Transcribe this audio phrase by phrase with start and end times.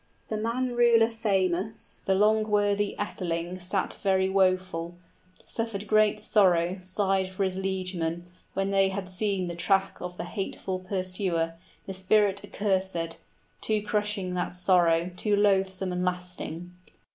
[0.29, 4.95] The man ruler famous, The long worthy atheling, sat very woful,
[5.45, 8.23] Suffered great sorrow, sighed for his liegemen,
[8.55, 11.53] When they had seen the track of the hateful pursuer,
[11.85, 13.17] The spirit accursèd:
[13.61, 15.35] too crushing that sorrow, {The monster returns the next night.} 20 Too
[15.69, 16.73] loathsome and lasting.